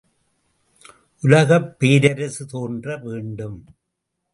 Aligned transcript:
உலகப் 1.23 1.79
பேரரசு 1.79 2.45
தோன்ற 2.45 2.97
வேண்டும். 2.97 3.65